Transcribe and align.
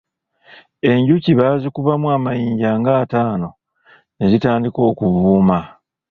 Enjuki 0.91 1.31
baazikubamu 1.39 2.07
amayinja 2.15 2.69
nga 2.79 2.91
ataano 3.03 3.47
ne 4.15 4.25
zitandika 4.31 4.79
okuvuuma. 4.89 5.59